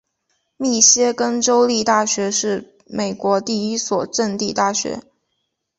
[0.57, 4.99] 密歇根州立大学是美国第一所赠地大学。